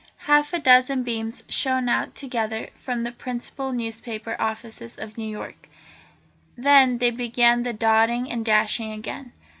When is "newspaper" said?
3.71-4.35